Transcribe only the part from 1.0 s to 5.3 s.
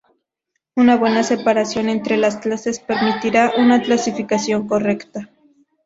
separación entre las clases permitirá una clasificación correcta.